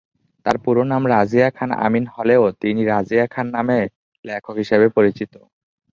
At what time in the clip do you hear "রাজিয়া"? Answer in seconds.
1.13-1.49, 2.85-3.25